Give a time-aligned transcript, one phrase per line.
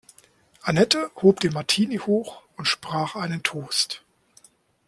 [0.63, 4.03] Annette hob den Martini hoch und sprach einen Toast.